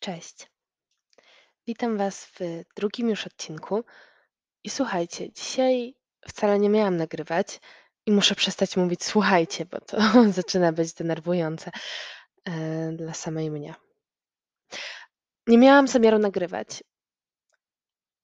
Cześć. 0.00 0.50
Witam 1.66 1.96
Was 1.96 2.26
w 2.26 2.38
drugim 2.76 3.08
już 3.08 3.26
odcinku. 3.26 3.84
I 4.64 4.70
słuchajcie, 4.70 5.32
dzisiaj 5.32 5.94
wcale 6.28 6.58
nie 6.58 6.68
miałam 6.68 6.96
nagrywać 6.96 7.60
i 8.06 8.12
muszę 8.12 8.34
przestać 8.34 8.76
mówić 8.76 9.04
słuchajcie, 9.04 9.66
bo 9.66 9.80
to 9.80 9.98
zaczyna 10.32 10.72
być 10.72 10.92
denerwujące 10.92 11.70
e, 12.44 12.92
dla 12.92 13.14
samej 13.14 13.50
mnie. 13.50 13.74
Nie 15.46 15.58
miałam 15.58 15.88
zamiaru 15.88 16.18
nagrywać, 16.18 16.84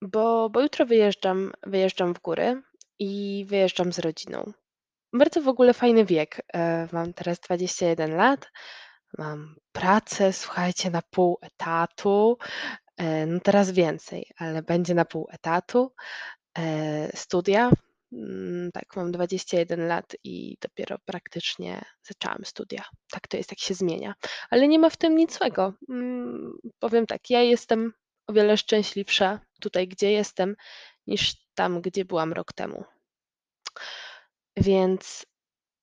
bo, 0.03 0.51
bo 0.51 0.61
jutro 0.61 0.87
wyjeżdżam, 0.87 1.53
wyjeżdżam 1.63 2.15
w 2.15 2.21
góry 2.21 2.63
i 2.99 3.45
wyjeżdżam 3.49 3.93
z 3.93 3.99
rodziną. 3.99 4.53
Bardzo 5.13 5.43
w 5.43 5.49
ogóle 5.49 5.75
fajny 5.75 6.05
wiek. 6.05 6.43
E, 6.55 6.89
mam 6.93 7.13
teraz 7.13 7.41
21 7.41 8.17
lat, 8.17 8.51
mam 9.19 9.57
pracę, 9.73 10.33
słuchajcie, 10.33 10.91
na 10.91 11.03
pół 11.11 11.39
etatu. 11.41 12.39
E, 12.97 13.27
no 13.27 13.41
teraz 13.41 13.71
więcej, 13.71 14.27
ale 14.39 14.63
będzie 14.63 14.95
na 14.95 15.05
pół 15.05 15.29
etatu. 15.31 15.93
E, 16.59 17.17
studia. 17.17 17.71
Mm, 18.13 18.73
tak, 18.73 18.97
mam 18.97 19.13
21 19.13 19.89
lat 19.89 20.17
i 20.25 20.57
dopiero 20.61 20.99
praktycznie 21.05 21.85
zaczęłam 22.03 22.45
studia. 22.45 22.85
Tak 23.11 23.29
to 23.29 23.37
jest, 23.37 23.49
tak 23.49 23.59
się 23.59 23.75
zmienia. 23.75 24.15
Ale 24.51 24.69
nie 24.69 24.79
ma 24.79 24.91
w 24.91 24.97
tym 24.97 25.17
nic 25.17 25.39
złego. 25.39 25.75
Mm, 25.89 26.53
powiem 26.79 27.07
tak, 27.07 27.31
ja 27.31 27.43
jestem 27.43 27.93
o 28.27 28.33
wiele 28.33 28.57
szczęśliwsza 28.57 29.41
tutaj, 29.61 29.89
gdzie 29.89 30.13
jestem, 30.13 30.57
niż 31.07 31.37
tam, 31.55 31.81
gdzie 31.83 32.05
byłam 32.05 32.33
rok 32.33 32.53
temu. 32.53 32.85
Więc 34.57 35.27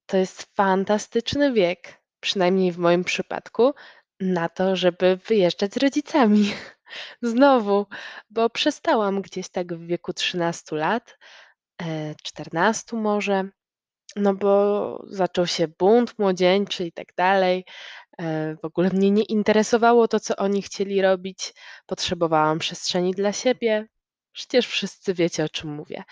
to 0.05 0.17
jest 0.17 0.55
fantastyczny 0.55 1.53
wiek, 1.53 2.02
przynajmniej 2.23 2.71
w 2.71 2.77
moim 2.77 3.03
przypadku, 3.03 3.73
na 4.19 4.49
to, 4.49 4.75
żeby 4.75 5.19
wyjeżdżać 5.27 5.73
z 5.73 5.77
rodzicami. 5.77 6.53
Znowu, 7.21 7.85
bo 8.29 8.49
przestałam 8.49 9.21
gdzieś 9.21 9.49
tak 9.49 9.73
w 9.73 9.87
wieku 9.87 10.13
13 10.13 10.75
lat, 10.75 11.17
e, 11.81 12.15
14 12.23 12.97
może, 12.97 13.49
no 14.15 14.33
bo 14.33 15.03
zaczął 15.07 15.47
się 15.47 15.67
bunt 15.67 16.19
młodzieńczy 16.19 16.85
i 16.85 16.91
tak 16.91 17.07
dalej. 17.17 17.65
E, 18.19 18.55
w 18.55 18.65
ogóle 18.65 18.89
mnie 18.89 19.11
nie 19.11 19.23
interesowało 19.23 20.07
to, 20.07 20.19
co 20.19 20.35
oni 20.35 20.61
chcieli 20.61 21.01
robić. 21.01 21.53
Potrzebowałam 21.85 22.59
przestrzeni 22.59 23.11
dla 23.11 23.33
siebie. 23.33 23.87
Przecież 24.31 24.67
wszyscy 24.67 25.13
wiecie, 25.13 25.43
o 25.43 25.49
czym 25.49 25.69
mówię. 25.75 26.03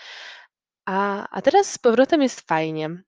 A, 0.86 1.28
a 1.30 1.42
teraz 1.42 1.72
z 1.72 1.78
powrotem 1.78 2.22
jest 2.22 2.40
fajnie. 2.40 3.02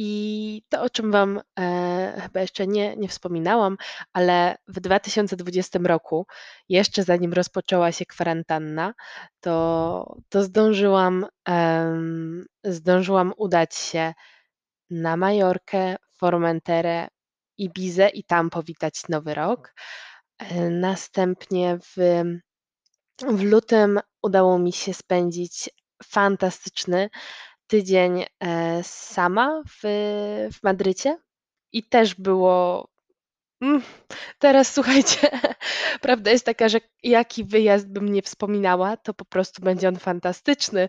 I 0.00 0.62
to, 0.68 0.82
o 0.82 0.90
czym 0.90 1.12
Wam 1.12 1.40
e, 1.58 2.20
chyba 2.22 2.40
jeszcze 2.40 2.66
nie, 2.66 2.96
nie 2.96 3.08
wspominałam, 3.08 3.76
ale 4.12 4.56
w 4.68 4.80
2020 4.80 5.78
roku, 5.82 6.26
jeszcze 6.68 7.02
zanim 7.02 7.32
rozpoczęła 7.32 7.92
się 7.92 8.06
kwarantanna, 8.06 8.94
to, 9.40 10.16
to 10.28 10.42
zdążyłam, 10.42 11.26
em, 11.48 12.46
zdążyłam 12.64 13.32
udać 13.36 13.74
się 13.74 14.14
na 14.90 15.16
Majorkę, 15.16 15.96
Formenterę, 16.18 17.08
Ibizę 17.58 18.08
i 18.08 18.24
tam 18.24 18.50
powitać 18.50 19.08
Nowy 19.08 19.34
Rok. 19.34 19.74
E, 20.38 20.70
Następnie 20.70 21.78
w, 21.78 22.22
w 23.22 23.42
lutym 23.42 24.00
udało 24.22 24.58
mi 24.58 24.72
się 24.72 24.94
spędzić 24.94 25.70
fantastyczny 26.04 27.10
tydzień 27.68 28.24
e, 28.40 28.80
sama 28.84 29.62
w, 29.66 29.80
w 30.52 30.62
Madrycie 30.62 31.18
i 31.72 31.82
też 31.82 32.14
było. 32.14 32.88
Mm, 33.60 33.82
teraz 34.38 34.74
słuchajcie, 34.74 35.30
prawda 36.00 36.30
jest 36.30 36.46
taka, 36.46 36.68
że 36.68 36.78
jaki 37.02 37.44
wyjazd 37.44 37.88
bym 37.88 38.12
nie 38.12 38.22
wspominała, 38.22 38.96
to 38.96 39.14
po 39.14 39.24
prostu 39.24 39.62
będzie 39.62 39.88
on 39.88 39.96
fantastyczny, 39.96 40.88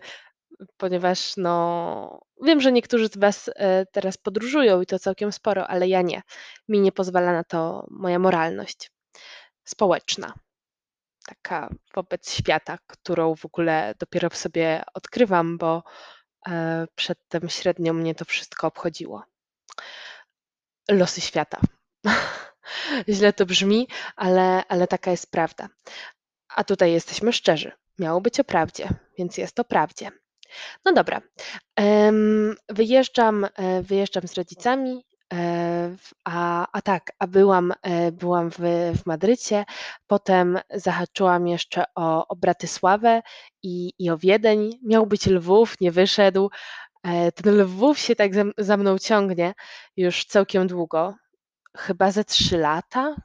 ponieważ 0.76 1.36
no, 1.36 2.20
wiem, 2.42 2.60
że 2.60 2.72
niektórzy 2.72 3.08
z 3.08 3.18
Was 3.18 3.50
e, 3.56 3.86
teraz 3.86 4.16
podróżują 4.18 4.80
i 4.80 4.86
to 4.86 4.98
całkiem 4.98 5.32
sporo, 5.32 5.68
ale 5.68 5.88
ja 5.88 6.02
nie. 6.02 6.22
Mi 6.68 6.80
nie 6.80 6.92
pozwala 6.92 7.32
na 7.32 7.44
to 7.44 7.86
moja 7.90 8.18
moralność 8.18 8.90
społeczna, 9.64 10.34
taka 11.26 11.68
wobec 11.94 12.32
świata, 12.32 12.78
którą 12.86 13.34
w 13.34 13.44
ogóle 13.44 13.94
dopiero 13.98 14.30
w 14.30 14.36
sobie 14.36 14.82
odkrywam, 14.94 15.58
bo 15.58 15.82
przedtem 16.94 17.48
średnio 17.48 17.92
mnie 17.92 18.14
to 18.14 18.24
wszystko 18.24 18.66
obchodziło. 18.66 19.22
Losy 20.90 21.20
świata. 21.20 21.60
Źle 23.08 23.32
to 23.32 23.46
brzmi, 23.46 23.88
ale, 24.16 24.62
ale 24.68 24.86
taka 24.86 25.10
jest 25.10 25.30
prawda. 25.30 25.68
A 26.48 26.64
tutaj 26.64 26.92
jesteśmy 26.92 27.32
szczerzy. 27.32 27.72
Miało 27.98 28.20
być 28.20 28.40
o 28.40 28.44
prawdzie, 28.44 28.88
więc 29.18 29.38
jest 29.38 29.60
o 29.60 29.64
prawdzie. 29.64 30.10
No 30.84 30.92
dobra. 30.92 31.20
Wyjeżdżam, 32.68 33.44
e, 33.44 33.82
wyjeżdżam 33.82 34.28
z 34.28 34.34
rodzicami, 34.34 35.04
e, 35.09 35.09
a, 36.24 36.66
a 36.72 36.82
tak, 36.82 37.12
a 37.18 37.26
byłam, 37.26 37.72
e, 37.82 38.12
byłam 38.12 38.50
w, 38.50 38.58
w 39.02 39.06
Madrycie, 39.06 39.64
potem 40.06 40.58
zahaczyłam 40.74 41.48
jeszcze 41.48 41.84
o, 41.94 42.28
o 42.28 42.36
Bratysławę 42.36 43.22
i, 43.62 43.92
i 43.98 44.10
o 44.10 44.18
Wiedeń. 44.18 44.78
Miał 44.82 45.06
być 45.06 45.26
Lwów, 45.26 45.74
nie 45.80 45.92
wyszedł. 45.92 46.50
E, 47.02 47.32
Ten 47.32 47.60
Lwów 47.62 47.98
się 47.98 48.16
tak 48.16 48.34
za, 48.34 48.44
za 48.58 48.76
mną 48.76 48.98
ciągnie 48.98 49.54
już 49.96 50.24
całkiem 50.24 50.66
długo, 50.66 51.14
chyba 51.76 52.10
ze 52.10 52.24
trzy 52.24 52.58
lata, 52.58 53.16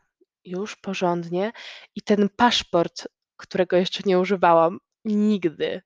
już 0.45 0.75
porządnie. 0.75 1.51
I 1.95 2.01
ten 2.01 2.29
paszport, 2.29 3.07
którego 3.37 3.77
jeszcze 3.77 4.03
nie 4.05 4.19
używałam 4.19 4.79
nigdy, 5.05 5.81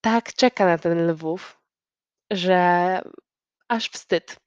tak 0.00 0.32
czeka 0.34 0.66
na 0.66 0.78
ten 0.78 1.10
Lwów, 1.10 1.58
że 2.30 3.02
aż 3.68 3.88
wstyd. 3.90 4.41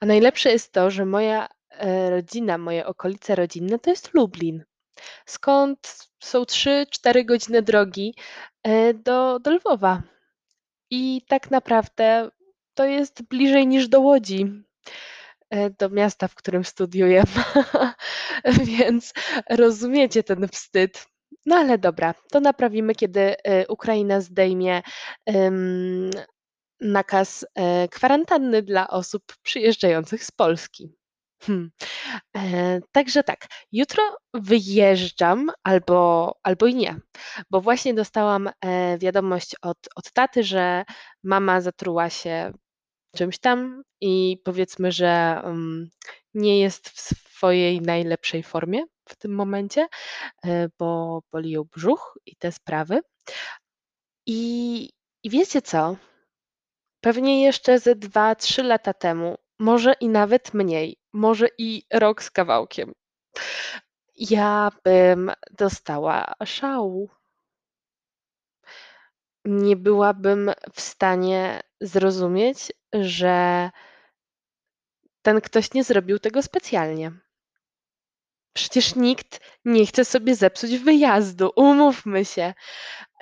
A 0.00 0.06
najlepsze 0.06 0.50
jest 0.50 0.72
to, 0.72 0.90
że 0.90 1.06
moja 1.06 1.48
e, 1.70 2.10
rodzina, 2.10 2.58
moje 2.58 2.86
okolice 2.86 3.34
rodzinne 3.34 3.78
to 3.78 3.90
jest 3.90 4.14
Lublin, 4.14 4.64
skąd 5.26 6.08
są 6.22 6.42
3-4 6.42 7.24
godziny 7.24 7.62
drogi 7.62 8.14
e, 8.62 8.94
do, 8.94 9.38
do 9.38 9.50
Lwowa. 9.50 10.02
I 10.90 11.22
tak 11.28 11.50
naprawdę 11.50 12.30
to 12.74 12.84
jest 12.84 13.22
bliżej 13.22 13.66
niż 13.66 13.88
do 13.88 14.00
Łodzi, 14.00 14.64
e, 15.50 15.70
do 15.70 15.88
miasta, 15.88 16.28
w 16.28 16.34
którym 16.34 16.64
studiuję. 16.64 17.22
Więc 18.78 19.12
rozumiecie 19.50 20.22
ten 20.22 20.48
wstyd. 20.48 21.06
No 21.46 21.56
ale 21.56 21.78
dobra, 21.78 22.14
to 22.30 22.40
naprawimy, 22.40 22.94
kiedy 22.94 23.34
Ukraina 23.68 24.20
zdejmie 24.20 24.82
em, 25.26 26.10
nakaz 26.80 27.46
e, 27.54 27.88
kwarantanny 27.88 28.62
dla 28.62 28.88
osób 28.88 29.22
przyjeżdżających 29.42 30.24
z 30.24 30.30
Polski. 30.30 31.00
Hmm. 31.42 31.70
E, 32.36 32.80
Także 32.92 33.22
tak, 33.22 33.46
jutro 33.72 34.02
wyjeżdżam 34.34 35.50
albo, 35.62 36.32
albo 36.42 36.66
i 36.66 36.74
nie, 36.74 37.00
bo 37.50 37.60
właśnie 37.60 37.94
dostałam 37.94 38.50
e, 38.60 38.98
wiadomość 38.98 39.56
od, 39.62 39.78
od 39.96 40.12
taty, 40.12 40.44
że 40.44 40.84
mama 41.22 41.60
zatruła 41.60 42.10
się 42.10 42.52
czymś 43.16 43.38
tam 43.38 43.82
i 44.00 44.38
powiedzmy, 44.44 44.92
że 44.92 45.40
mm, 45.44 45.88
nie 46.34 46.60
jest 46.60 46.88
w 46.88 47.00
swojej 47.00 47.80
najlepszej 47.80 48.42
formie 48.42 48.84
w 49.08 49.16
tym 49.16 49.34
momencie, 49.34 49.86
e, 50.44 50.68
bo 50.78 51.20
boli 51.32 51.50
ją 51.50 51.64
brzuch 51.64 52.18
i 52.26 52.36
te 52.36 52.52
sprawy. 52.52 53.00
I, 54.26 54.90
i 55.22 55.30
wiecie 55.30 55.62
co? 55.62 55.96
Pewnie 57.00 57.42
jeszcze 57.42 57.78
ze 57.78 57.96
2-3 57.96 58.64
lata 58.64 58.94
temu, 58.94 59.36
może 59.58 59.92
i 59.92 60.08
nawet 60.08 60.54
mniej, 60.54 60.96
może 61.12 61.48
i 61.58 61.82
rok 61.92 62.22
z 62.22 62.30
kawałkiem, 62.30 62.92
ja 64.16 64.70
bym 64.84 65.32
dostała 65.50 66.34
szału. 66.44 67.08
Nie 69.44 69.76
byłabym 69.76 70.50
w 70.74 70.80
stanie 70.80 71.60
zrozumieć, 71.80 72.72
że 72.92 73.70
ten 75.22 75.40
ktoś 75.40 75.72
nie 75.74 75.84
zrobił 75.84 76.18
tego 76.18 76.42
specjalnie. 76.42 77.12
Przecież 78.52 78.94
nikt 78.94 79.40
nie 79.64 79.86
chce 79.86 80.04
sobie 80.04 80.34
zepsuć 80.34 80.78
wyjazdu, 80.78 81.50
umówmy 81.56 82.24
się, 82.24 82.54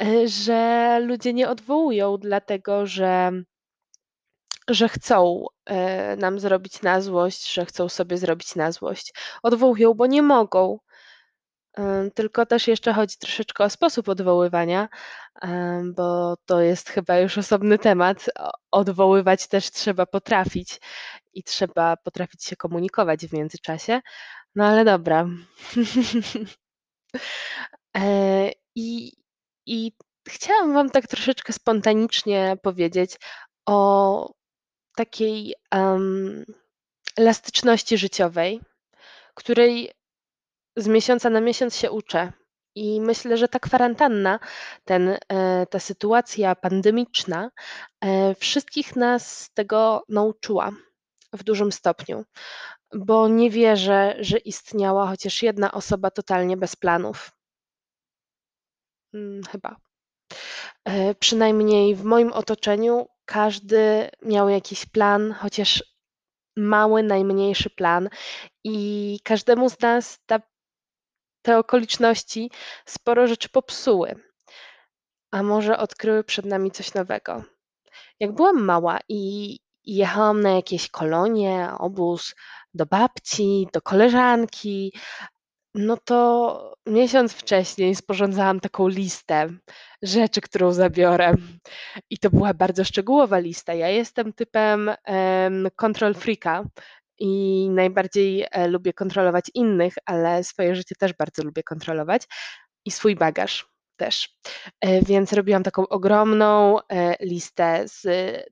e, 0.01 0.29
że 0.29 1.01
ludzie 1.01 1.33
nie 1.33 1.49
odwołują, 1.49 2.17
dlatego 2.17 2.87
że 2.87 3.33
że 4.69 4.89
chcą 4.89 5.47
e, 5.67 6.17
nam 6.17 6.41
zrobić 6.41 6.83
na 6.83 7.01
złość, 7.01 7.53
że 7.55 7.67
chcą 7.67 7.89
sobie 7.89 8.19
zrobić 8.19 8.55
na 8.57 8.73
złość. 8.73 9.15
Odwołują, 9.43 9.95
bo 9.95 10.07
nie 10.07 10.23
mogą. 10.23 10.79
E, 11.79 12.11
Tylko 12.15 12.47
też 12.47 12.69
jeszcze 12.69 12.93
chodzi 12.93 13.17
troszeczkę 13.19 13.65
o 13.65 13.71
sposób 13.71 14.09
odwoływania, 14.09 14.89
e, 15.43 15.83
bo 15.97 16.37
to 16.47 16.61
jest 16.61 16.89
chyba 16.91 17.19
już 17.19 17.39
osobny 17.39 17.79
temat. 17.79 18.27
Odwoływać 18.71 19.47
też 19.49 19.71
trzeba 19.71 20.07
potrafić 20.07 20.81
i 21.35 21.43
trzeba 21.45 21.97
potrafić 21.97 22.45
się 22.45 22.57
komunikować 22.57 23.27
w 23.27 23.33
międzyczasie. 23.33 24.01
No 24.55 24.67
ale 24.67 24.85
dobra. 24.85 25.27
I 28.75 29.13
i 29.67 29.93
chciałam 30.29 30.75
wam 30.75 30.91
tak 30.91 31.07
troszeczkę 31.07 31.53
spontanicznie 31.53 32.57
powiedzieć 32.63 33.17
o 33.67 34.33
takiej, 34.99 35.55
elastyczności 37.17 37.99
życiowej, 37.99 38.61
której 39.35 39.91
z 40.77 40.87
miesiąca 40.89 41.31
na 41.31 41.41
miesiąc 41.41 41.77
się 41.77 41.91
uczę. 41.91 42.33
I 42.75 43.01
myślę, 43.01 43.37
że 43.37 43.49
ta 43.49 43.59
kwarantanna, 43.59 44.39
ten, 44.85 45.19
e, 45.29 45.67
ta 45.67 45.79
sytuacja 45.79 46.55
pandemiczna, 46.55 47.51
e, 48.01 48.35
wszystkich 48.35 48.97
nas 48.97 49.51
tego 49.55 50.03
nauczyła 50.09 50.71
w 51.33 51.43
dużym 51.43 51.73
stopniu, 51.73 52.25
bo 52.95 53.29
nie 53.29 53.51
wierzę, 53.51 54.17
że 54.21 54.39
istniała 54.39 55.07
chociaż 55.07 55.43
jedna 55.43 55.73
osoba 55.73 56.11
totalnie 56.11 56.57
bez 56.57 56.77
planów. 56.77 57.31
Mm, 59.15 59.43
chyba. 59.45 59.77
E, 60.85 61.15
przynajmniej 61.15 61.95
w 61.95 62.05
moim 62.05 62.33
otoczeniu 62.33 63.07
każdy 63.29 64.11
miał 64.23 64.49
jakiś 64.49 64.87
plan, 64.87 65.33
chociaż 65.33 65.85
mały, 66.57 67.03
najmniejszy 67.03 67.71
plan 67.71 68.09
i 68.65 69.21
każdemu 69.25 69.71
z 69.71 69.81
nas 69.81 70.19
ta 70.27 70.41
te 71.43 71.59
okoliczności 71.59 72.51
sporo 72.87 73.27
rzeczy 73.27 73.49
popsuły, 73.49 74.15
a 75.31 75.43
może 75.43 75.79
odkryły 75.79 76.25
przed 76.25 76.47
nami 76.47 76.71
coś 76.71 76.95
nowego. 76.95 77.45
Jak 78.21 78.33
byłam 78.33 78.65
mała 78.65 78.99
i 79.09 79.59
jechałam 79.85 80.41
na 80.41 80.51
jakieś 80.51 80.91
kolonie, 80.91 81.71
obóz, 81.79 82.35
do 82.75 82.87
babci, 82.87 83.69
do 83.73 83.83
koleżanki, 83.83 84.93
no 85.75 85.97
to 85.97 86.75
miesiąc 86.87 87.33
wcześniej 87.33 87.95
sporządzałam 87.95 88.61
taką 88.61 88.89
listę 88.89 89.49
rzeczy, 90.03 90.41
którą 90.41 90.73
zabiorę. 90.73 91.35
I 92.11 92.19
to 92.19 92.31
była 92.31 92.55
bardzo 92.55 92.85
szczegółowa 92.85 93.39
lista. 93.39 93.75
Ja 93.75 93.89
jestem 93.89 94.33
typem 94.33 94.91
em, 95.05 95.69
control 95.77 96.15
freaka 96.15 96.65
i 97.19 97.69
najbardziej 97.71 98.47
e, 98.51 98.69
lubię 98.69 98.93
kontrolować 98.93 99.45
innych, 99.55 99.95
ale 100.07 100.45
swoje 100.45 100.75
życie 100.77 100.95
też 100.99 101.13
bardzo 101.13 101.43
lubię 101.45 101.63
kontrolować 101.63 102.23
i 102.85 102.91
swój 102.91 103.17
bagaż 103.17 103.67
też. 103.97 104.37
E, 104.81 105.03
Więc 105.03 105.33
robiłam 105.33 105.63
taką 105.63 105.89
ogromną 105.89 106.79
e, 106.81 107.17
listę 107.21 107.83
z 107.89 108.07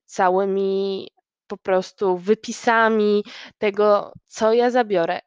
całymi 0.05 1.09
po 1.47 1.57
prostu 1.57 2.19
wypisami 2.19 3.25
tego, 3.59 4.13
co 4.27 4.53
ja 4.53 4.71
zabiorę 4.71 5.21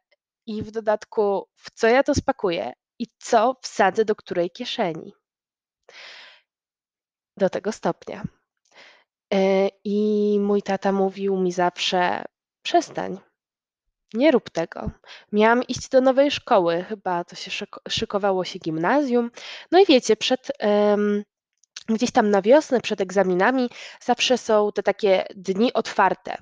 i 0.49 0.63
w 0.63 0.71
dodatku, 0.71 1.47
w 1.55 1.71
co 1.71 1.87
ja 1.87 2.03
to 2.03 2.15
spakuję 2.15 2.73
i 2.99 3.07
co 3.19 3.55
wsadzę 3.61 4.05
do 4.05 4.15
której 4.15 4.51
kieszeni. 4.51 5.13
Do 7.37 7.49
tego 7.49 7.71
stopnia. 7.71 8.23
E, 9.33 9.69
I 9.83 10.37
mój 10.39 10.61
tata 10.61 10.91
mówił 10.91 11.37
mi 11.37 11.51
zawsze: 11.51 12.25
przestań, 12.61 13.19
nie 14.13 14.31
rób 14.31 14.49
tego. 14.49 14.91
Miałam 15.31 15.63
iść 15.63 15.89
do 15.89 16.01
nowej 16.01 16.31
szkoły, 16.31 16.85
chyba 16.89 17.23
to 17.23 17.35
się 17.35 17.51
szyko- 17.51 17.81
szykowało 17.89 18.45
się 18.45 18.59
gimnazjum. 18.59 19.31
No 19.71 19.79
i 19.79 19.85
wiecie, 19.85 20.15
przed, 20.15 20.51
em, 20.59 21.23
gdzieś 21.95 22.11
tam 22.11 22.29
na 22.29 22.41
wiosnę, 22.41 22.81
przed 22.81 23.01
egzaminami, 23.01 23.69
zawsze 24.01 24.37
są 24.37 24.71
te 24.71 24.83
takie 24.83 25.25
dni 25.35 25.73
otwarte, 25.73 26.37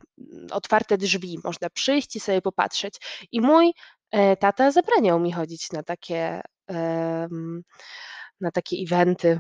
otwarte 0.51 0.97
drzwi, 0.97 1.39
można 1.43 1.69
przyjść 1.69 2.15
i 2.15 2.19
sobie 2.19 2.41
popatrzeć. 2.41 2.95
I 3.31 3.41
mój 3.41 3.73
tata 4.39 4.71
zabraniał 4.71 5.19
mi 5.19 5.31
chodzić 5.31 5.71
na 5.71 5.83
takie, 5.83 6.41
na 8.41 8.51
takie 8.53 8.77
eventy, 8.77 9.39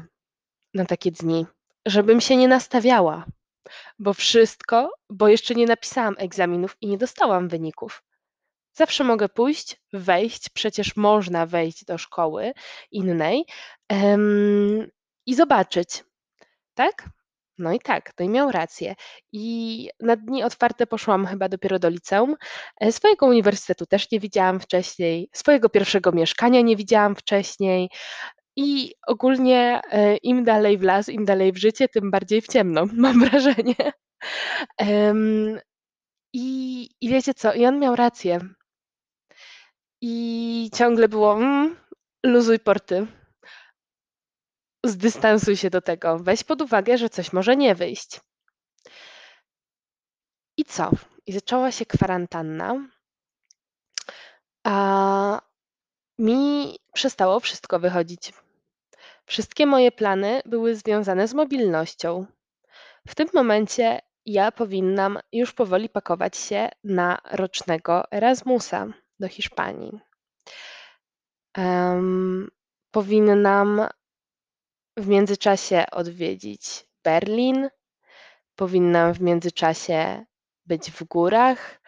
na 0.73 0.85
takie 0.85 1.11
dni, 1.11 1.45
żebym 1.85 2.21
się 2.21 2.35
nie 2.35 2.47
nastawiała, 2.47 3.25
bo 3.99 4.13
wszystko, 4.13 4.91
bo 5.09 5.27
jeszcze 5.27 5.55
nie 5.55 5.65
napisałam 5.65 6.15
egzaminów 6.17 6.77
i 6.81 6.87
nie 6.87 6.97
dostałam 6.97 7.47
wyników. 7.47 8.03
Zawsze 8.73 9.03
mogę 9.03 9.29
pójść, 9.29 9.81
wejść, 9.93 10.49
przecież 10.49 10.95
można 10.95 11.45
wejść 11.45 11.85
do 11.85 11.97
szkoły 11.97 12.53
innej, 12.91 13.45
em, 13.89 14.87
i 15.25 15.35
zobaczyć, 15.35 16.03
tak? 16.73 17.09
No 17.57 17.73
i 17.73 17.79
tak, 17.79 18.11
no 18.19 18.25
i 18.25 18.29
miał 18.29 18.51
rację. 18.51 18.95
I 19.33 19.89
na 19.99 20.15
dni 20.15 20.43
otwarte 20.43 20.87
poszłam 20.87 21.25
chyba 21.25 21.49
dopiero 21.49 21.79
do 21.79 21.89
liceum. 21.89 22.35
E, 22.81 22.91
swojego 22.91 23.25
uniwersytetu 23.25 23.85
też 23.85 24.11
nie 24.11 24.19
widziałam 24.19 24.59
wcześniej, 24.59 25.29
swojego 25.33 25.69
pierwszego 25.69 26.11
mieszkania 26.11 26.61
nie 26.61 26.75
widziałam 26.75 27.15
wcześniej 27.15 27.89
i 28.57 28.93
ogólnie, 29.07 29.81
e, 29.91 30.17
im 30.17 30.43
dalej 30.43 30.77
w 30.77 30.83
las, 30.83 31.09
im 31.09 31.25
dalej 31.25 31.51
w 31.51 31.57
życie, 31.57 31.87
tym 31.89 32.11
bardziej 32.11 32.41
w 32.41 32.47
ciemno, 32.47 32.85
mam 32.93 33.19
wrażenie. 33.19 33.75
I 36.33 36.89
i 37.01 37.09
wiecie 37.09 37.33
co? 37.33 37.53
I 37.53 37.65
on 37.65 37.79
miał 37.79 37.95
rację. 37.95 38.39
I 40.01 40.69
ciągle 40.73 41.09
było: 41.09 41.33
"Mm, 41.33 41.75
luzuj 42.25 42.59
porty, 42.59 43.07
zdystansuj 44.85 45.57
się 45.57 45.69
do 45.69 45.81
tego, 45.81 46.19
weź 46.19 46.43
pod 46.43 46.61
uwagę, 46.61 46.97
że 46.97 47.09
coś 47.09 47.33
może 47.33 47.55
nie 47.55 47.75
wyjść". 47.75 48.21
I 50.57 50.65
co? 50.65 50.91
I 51.25 51.33
zaczęła 51.33 51.71
się 51.71 51.85
kwarantanna, 51.85 52.87
a 54.63 55.41
mi 56.19 56.75
przestało 56.93 57.39
wszystko 57.39 57.79
wychodzić. 57.79 58.33
Wszystkie 59.25 59.65
moje 59.65 59.91
plany 59.91 60.41
były 60.45 60.75
związane 60.75 61.27
z 61.27 61.33
mobilnością. 61.33 62.25
W 63.07 63.15
tym 63.15 63.27
momencie 63.33 64.01
ja 64.25 64.51
powinnam 64.51 65.19
już 65.31 65.53
powoli 65.53 65.89
pakować 65.89 66.37
się 66.37 66.69
na 66.83 67.17
rocznego 67.31 68.11
Erasmusa 68.11 68.87
do 69.19 69.27
Hiszpanii. 69.27 69.99
Em, 71.53 72.49
powinnam 72.91 73.87
w 74.97 75.07
międzyczasie 75.07 75.85
odwiedzić 75.91 76.85
Berlin, 77.03 77.69
powinnam 78.55 79.13
w 79.13 79.21
międzyczasie 79.21 80.25
być 80.65 80.91
w 80.91 81.03
górach, 81.03 81.81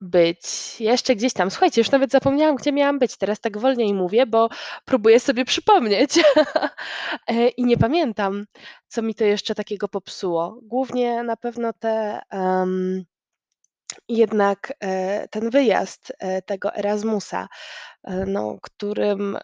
być 0.00 0.80
jeszcze 0.80 1.16
gdzieś 1.16 1.32
tam. 1.32 1.50
Słuchajcie, 1.50 1.80
już 1.80 1.90
nawet 1.90 2.10
zapomniałam, 2.10 2.56
gdzie 2.56 2.72
miałam 2.72 2.98
być. 2.98 3.16
Teraz 3.16 3.40
tak 3.40 3.58
wolniej 3.58 3.94
mówię, 3.94 4.26
bo 4.26 4.48
próbuję 4.84 5.20
sobie 5.20 5.44
przypomnieć 5.44 6.10
E, 7.26 7.48
i 7.48 7.64
nie 7.64 7.76
pamiętam, 7.76 8.46
co 8.88 9.02
mi 9.02 9.14
to 9.14 9.24
jeszcze 9.24 9.54
takiego 9.54 9.88
popsuło. 9.88 10.58
Głównie 10.62 11.22
na 11.22 11.36
pewno 11.36 11.72
te, 11.72 12.20
em, 12.30 13.04
jednak 14.08 14.72
e, 14.80 15.28
ten 15.28 15.50
wyjazd 15.50 16.12
e, 16.18 16.42
tego 16.42 16.74
Erasmusa, 16.74 17.48
e, 18.04 18.26
no, 18.26 18.58
którym, 18.62 19.38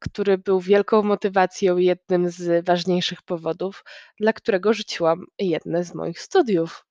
który 0.00 0.38
był 0.38 0.60
wielką 0.60 1.02
motywacją, 1.02 1.76
jednym 1.76 2.30
z 2.30 2.66
ważniejszych 2.66 3.22
powodów, 3.22 3.84
dla 4.20 4.32
którego 4.32 4.72
rzuciłam 4.72 5.24
jedne 5.38 5.84
z 5.84 5.94
moich 5.94 6.20
studiów 6.20 6.86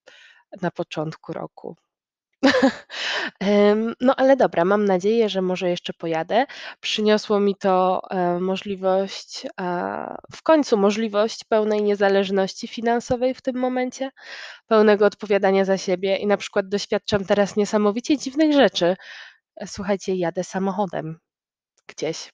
na 0.61 0.71
początku 0.71 1.33
roku. 1.33 1.75
No 4.01 4.15
ale 4.17 4.35
dobra, 4.37 4.65
mam 4.65 4.85
nadzieję, 4.85 5.29
że 5.29 5.41
może 5.41 5.69
jeszcze 5.69 5.93
pojadę. 5.93 6.45
Przyniosło 6.79 7.39
mi 7.39 7.55
to, 7.55 8.01
e, 8.09 8.39
możliwość, 8.39 9.47
w 10.35 10.43
końcu 10.43 10.77
możliwość 10.77 11.43
pełnej 11.43 11.83
niezależności 11.83 12.67
finansowej 12.67 13.33
w 13.33 13.41
tym 13.41 13.55
momencie, 13.55 14.09
pełnego 14.67 15.05
odpowiadania 15.05 15.65
za 15.65 15.77
siebie 15.77 16.17
i 16.17 16.27
na 16.27 16.37
przykład 16.37 16.69
doświadczam 16.69 17.25
teraz 17.25 17.55
niesamowicie 17.55 18.17
dziwnych 18.17 18.53
rzeczy. 18.53 18.95
E, 19.55 19.67
słuchajcie, 19.67 20.15
jadę 20.15 20.43
samochodem 20.43 21.19
gdzieś. 21.87 22.31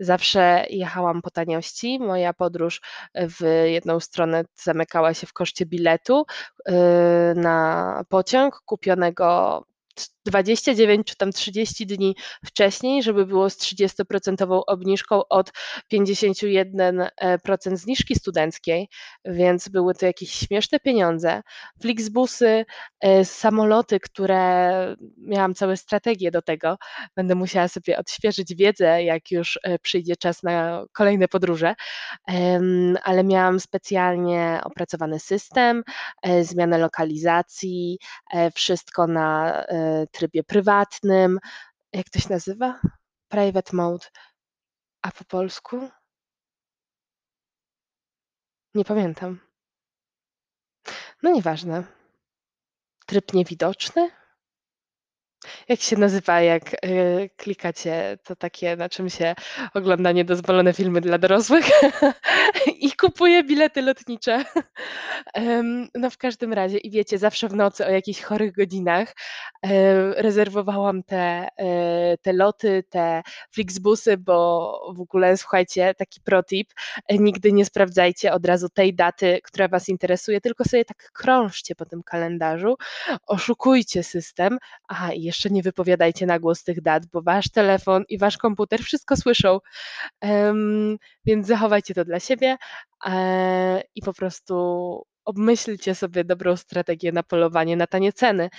Zawsze 0.00 0.66
jechałam 0.70 1.22
po 1.22 1.30
taniości. 1.30 1.98
Moja 1.98 2.32
podróż 2.32 2.80
w 3.14 3.64
jedną 3.66 4.00
stronę 4.00 4.44
zamykała 4.56 5.14
się 5.14 5.26
w 5.26 5.32
koszcie 5.32 5.66
biletu, 5.66 6.24
yy, 6.68 6.74
na 7.34 8.04
pociąg 8.08 8.60
kupionego 8.64 9.64
29 10.26 11.06
czy 11.06 11.16
tam 11.16 11.32
30 11.32 11.86
dni 11.86 12.16
wcześniej, 12.44 13.02
żeby 13.02 13.26
było 13.26 13.50
z 13.50 13.58
30% 13.58 14.62
obniżką 14.66 15.22
od 15.28 15.52
51% 15.92 17.76
zniżki 17.76 18.14
studenckiej, 18.14 18.88
więc 19.24 19.68
były 19.68 19.94
to 19.94 20.06
jakieś 20.06 20.32
śmieszne 20.32 20.80
pieniądze. 20.80 21.42
Flixbusy, 21.82 22.64
e, 23.00 23.24
samoloty, 23.24 24.00
które 24.00 24.96
miałam 25.18 25.54
całe 25.54 25.76
strategie 25.76 26.30
do 26.30 26.42
tego. 26.42 26.78
Będę 27.16 27.34
musiała 27.34 27.68
sobie 27.68 27.98
odświeżyć 27.98 28.54
wiedzę, 28.54 29.02
jak 29.02 29.30
już 29.30 29.58
e, 29.62 29.78
przyjdzie 29.78 30.16
czas 30.16 30.42
na 30.42 30.84
kolejne 30.92 31.28
podróże, 31.28 31.74
ale 33.02 33.24
miałam 33.24 33.60
specjalnie 33.60 34.60
opracowany 34.64 35.20
system, 35.20 35.82
e, 36.22 36.44
zmianę 36.44 36.78
lokalizacji, 36.78 37.98
wszystko 38.54 39.06
na 39.06 39.64
trybie 40.14 40.44
prywatnym. 40.44 41.38
Jak 41.92 42.10
to 42.10 42.18
się 42.18 42.30
nazywa? 42.30 42.80
Private 43.28 43.76
mode. 43.76 44.06
A 45.02 45.10
po 45.10 45.24
polsku? 45.24 45.90
Nie 48.74 48.84
pamiętam. 48.84 49.40
No 51.22 51.30
nieważne. 51.30 51.84
Tryb 53.06 53.32
niewidoczny? 53.32 54.10
Jak 55.68 55.80
się 55.80 55.96
nazywa, 55.96 56.40
jak, 56.40 56.72
yy, 56.72 57.30
klikacie 57.36 58.18
to 58.24 58.36
takie, 58.36 58.76
na 58.76 58.88
czym 58.88 59.10
się 59.10 59.34
ogląda 59.74 60.12
niedozwolone 60.12 60.72
filmy 60.72 61.00
dla 61.00 61.18
dorosłych 61.18 61.64
i 62.80 62.92
kupuje 62.92 63.44
bilety 63.44 63.82
lotnicze. 63.82 64.44
Ym, 65.38 65.88
no 65.94 66.10
w 66.10 66.18
każdym 66.18 66.52
razie 66.52 66.78
i 66.78 66.90
wiecie, 66.90 67.18
zawsze 67.18 67.48
w 67.48 67.54
nocy 67.54 67.86
o 67.86 67.90
jakichś 67.90 68.22
chorych 68.22 68.52
godzinach, 68.52 69.14
yy, 69.64 69.70
rezerwowałam 70.16 71.02
te, 71.02 71.48
yy, 71.58 72.18
te 72.22 72.32
loty, 72.32 72.84
te 72.90 73.22
Flixbusy, 73.50 74.16
bo 74.16 74.94
w 74.96 75.00
ogóle 75.00 75.36
słuchajcie, 75.36 75.94
taki 75.94 76.20
pro 76.20 76.42
tip, 76.42 76.72
nigdy 77.10 77.52
nie 77.52 77.64
sprawdzajcie 77.64 78.32
od 78.32 78.46
razu 78.46 78.68
tej 78.68 78.94
daty, 78.94 79.40
która 79.44 79.68
was 79.68 79.88
interesuje, 79.88 80.40
tylko 80.40 80.64
sobie 80.64 80.84
tak 80.84 81.12
krążcie 81.12 81.74
po 81.74 81.84
tym 81.84 82.02
kalendarzu, 82.02 82.76
oszukujcie 83.26 84.02
system. 84.02 84.58
Aha, 84.88 85.12
i 85.12 85.22
jeszcze 85.22 85.33
nie 85.50 85.62
wypowiadajcie 85.62 86.26
na 86.26 86.38
głos 86.38 86.64
tych 86.64 86.82
dat, 86.82 87.06
bo 87.06 87.22
wasz 87.22 87.50
telefon 87.50 88.04
i 88.08 88.18
wasz 88.18 88.38
komputer 88.38 88.80
wszystko 88.82 89.16
słyszą. 89.16 89.58
Więc 91.24 91.46
zachowajcie 91.46 91.94
to 91.94 92.04
dla 92.04 92.20
siebie, 92.20 92.56
yy, 93.06 93.12
i 93.94 94.02
po 94.02 94.12
prostu 94.12 94.54
obmyślcie 95.24 95.94
sobie 95.94 96.24
dobrą 96.24 96.56
strategię 96.56 97.12
na 97.12 97.22
polowanie 97.22 97.76
na 97.76 97.86
tanie 97.86 98.12
ceny. 98.12 98.50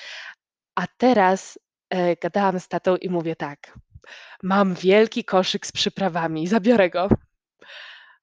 A 0.76 0.88
teraz, 0.98 1.60
yy, 1.94 2.16
gadałam 2.22 2.60
z 2.60 2.68
tatą 2.68 2.96
i 2.96 3.10
mówię 3.10 3.36
tak: 3.36 3.74
„Mam 4.44 4.74
wielki 4.74 5.24
koszyk 5.24 5.68
z 5.68 5.72
przyprawami, 5.72 6.48
zabiorę 6.48 6.90
go”. 6.90 7.10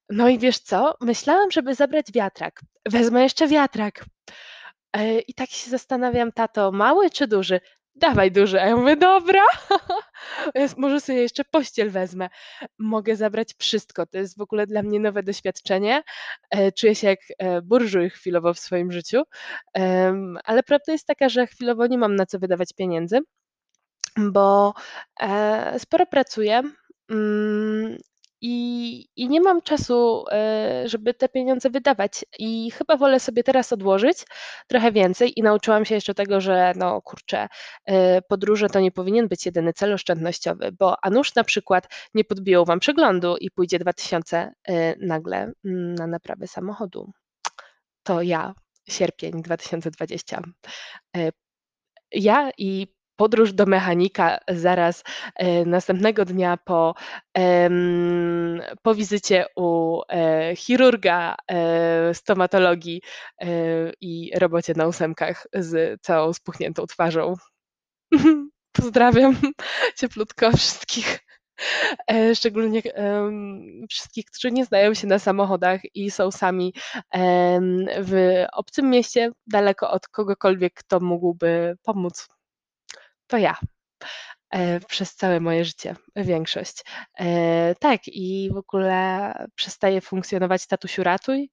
No 0.09 0.29
i 0.29 0.39
wiesz 0.39 0.59
co? 0.59 0.97
Myślałam, 1.01 1.51
żeby 1.51 1.75
zabrać 1.75 2.11
wiatrak. 2.13 2.61
Wezmę 2.85 3.23
jeszcze 3.23 3.47
wiatrak. 3.47 4.05
Yy, 4.95 5.19
i 5.21 5.33
tak 5.33 5.49
się 5.49 5.69
zastanawiam: 5.69 6.31
„Tato, 6.31 6.71
mały 6.71 7.09
czy 7.09 7.27
duży?” 7.27 7.59
„Dawaj 7.95 8.31
duży”, 8.31 8.61
a 8.61 8.65
ja 8.65 8.75
mówię: 8.75 8.95
„Dobra”. 8.95 9.41
Może 10.77 11.01
sobie 11.01 11.21
jeszcze 11.21 11.43
pościel 11.43 11.89
wezmę. 11.89 12.29
Mogę 12.79 13.15
zabrać 13.15 13.53
wszystko. 13.59 14.05
To 14.05 14.17
jest 14.17 14.37
w 14.37 14.41
ogóle 14.41 14.67
dla 14.67 14.83
mnie 14.83 14.99
nowe 14.99 15.23
doświadczenie. 15.23 16.03
Yy, 16.53 16.71
czuję 16.71 16.95
się 16.95 17.07
jak, 17.07 17.19
yy, 17.39 17.61
burżuj 17.61 18.09
chwilowo 18.09 18.53
w 18.53 18.59
swoim 18.59 18.91
życiu, 18.91 19.23
ale 20.43 20.63
prawda 20.63 20.91
jest 20.91 21.07
taka, 21.07 21.29
że 21.29 21.47
chwilowo 21.47 21.87
nie 21.87 21.97
mam 21.97 22.15
na 22.15 22.25
co 22.25 22.39
wydawać 22.39 22.69
pieniędzy, 22.73 23.19
bo, 24.17 24.73
yy, 25.21 25.79
sporo 25.79 26.05
pracuję, 26.05 26.61
mm, 27.09 27.97
i 28.43 29.07
i 29.15 29.29
nie 29.29 29.41
mam 29.41 29.61
czasu, 29.61 30.25
yy, 30.81 30.89
żeby 30.89 31.13
te 31.13 31.29
pieniądze 31.29 31.69
wydawać 31.69 32.25
i 32.39 32.71
chyba 32.71 32.97
wolę 32.97 33.19
sobie 33.19 33.43
teraz 33.43 33.73
odłożyć 33.73 34.17
trochę 34.67 34.91
więcej 34.91 35.39
i 35.39 35.43
nauczyłam 35.43 35.85
się 35.85 35.95
jeszcze 35.95 36.13
tego, 36.13 36.41
że 36.41 36.73
no 36.75 37.01
kurczę, 37.01 37.47
yy, 37.87 37.95
podróże 38.29 38.69
to 38.69 38.79
nie 38.79 38.91
powinien 38.91 39.27
być 39.27 39.45
jedyny 39.45 39.73
cel 39.73 39.93
oszczędnościowy, 39.93 40.71
bo 40.79 40.95
a 41.05 41.09
nuż 41.09 41.35
na 41.35 41.43
przykład 41.43 41.87
nie 42.13 42.23
podbiją 42.23 42.65
wam 42.65 42.79
przeglądu 42.79 43.37
i 43.37 43.51
pójdzie 43.51 43.79
2000, 43.79 44.53
yy, 44.67 44.75
nagle, 44.99 45.51
mm, 45.65 45.95
na 45.95 46.07
naprawę 46.07 46.47
samochodu. 46.47 47.11
To 48.03 48.21
ja, 48.21 48.53
sierpień 48.89 49.41
2020. 49.41 50.41
Yy, 51.15 51.31
ja 52.11 52.51
i 52.57 52.87
podróż 53.15 53.53
do 53.53 53.65
mechanika 53.65 54.39
zaraz, 54.49 55.03
yy, 55.39 55.65
następnego 55.65 56.25
dnia 56.25 56.57
po, 56.57 56.95
po 58.81 58.95
wizycie 58.95 59.45
u, 59.55 59.99
yy, 60.49 60.55
chirurga, 60.55 61.35
yy, 61.51 62.13
stomatologii, 62.13 63.01
i 64.01 64.31
robocie 64.39 64.73
na 64.75 64.87
ósemkach 64.87 65.47
z 65.53 66.01
całą 66.01 66.33
spuchniętą 66.33 66.85
twarzą. 66.85 67.35
Pozdrawiam 68.73 69.35
cieplutko 69.97 70.51
wszystkich, 70.57 71.19
szczególnie, 72.35 72.81
ym, 72.99 73.85
wszystkich, 73.89 74.25
którzy 74.25 74.51
nie 74.51 74.65
znają 74.65 74.93
się 74.93 75.07
na 75.07 75.19
samochodach 75.19 75.81
i 75.95 76.11
są 76.11 76.31
sami, 76.31 76.73
ym, 77.15 77.85
w 77.99 78.45
obcym 78.53 78.89
mieście, 78.89 79.31
daleko 79.47 79.91
od 79.91 80.07
kogokolwiek, 80.07 80.73
kto 80.73 80.99
mógłby 80.99 81.77
pomóc. 81.83 82.27
To 83.33 83.37
ja, 83.37 83.57
yy, 84.53 84.79
przez 84.87 85.15
całe 85.15 85.39
moje 85.39 85.65
życie, 85.65 85.95
większość. 86.15 86.83
Yy, 87.19 87.25
tak 87.79 88.01
i 88.07 88.49
w 88.53 88.57
ogóle 88.57 89.33
przestaje 89.55 90.01
funkcjonować 90.01 90.67
tatusiu 90.67 91.03
ratuj. 91.03 91.51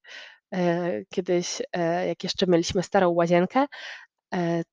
Yy, 0.51 1.05
kiedyś, 1.09 1.61
jak 2.07 2.23
jeszcze 2.23 2.45
mieliśmy 2.47 2.83
starą 2.83 3.09
łazienkę, 3.09 3.65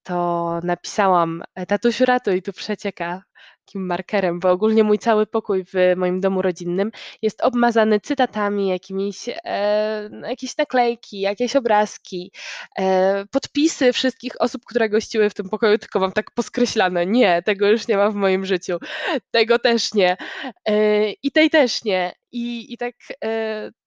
to 0.02 0.60
napisałam: 0.64 1.42
„Tatusiu 1.68 2.04
ratuj, 2.04 2.42
tu 2.42 2.52
przecieka”, 2.52 3.22
takim 3.68 3.86
markerem, 3.86 4.40
bo 4.40 4.50
ogólnie 4.50 4.84
mój 4.84 4.98
cały 4.98 5.26
pokój 5.26 5.64
w 5.64 5.72
moim 5.96 6.20
domu 6.20 6.42
rodzinnym 6.42 6.90
jest 7.22 7.40
obmazany 7.40 8.00
cytatami, 8.00 8.68
jakimiś, 8.68 9.26
yy, 9.26 9.34
no 10.10 10.28
jakieś 10.28 10.56
naklejki, 10.56 11.20
jakieś 11.20 11.56
obrazki, 11.56 12.32
yy, 12.78 12.84
podpisy 13.30 13.92
wszystkich 13.92 14.32
osób, 14.40 14.62
które 14.66 14.88
gościły 14.88 15.30
w 15.30 15.34
tym 15.34 15.48
pokoju, 15.48 15.78
tylko 15.78 16.00
mam 16.00 16.12
tak 16.12 16.30
poskreślane: 16.30 17.06
„Nie, 17.06 17.42
tego 17.42 17.68
już 17.68 17.88
nie 17.88 17.96
ma 17.96 18.10
w 18.10 18.14
moim 18.14 18.44
życiu, 18.46 18.78
tego 19.30 19.58
też 19.58 19.94
nie, 19.94 20.16
yy, 20.68 21.14
i 21.22 21.32
tej 21.32 21.50
też 21.50 21.84
nie”. 21.84 22.12
I 22.32 22.72
i 22.72 22.76
tak, 22.78 22.94
yy, 23.22 23.28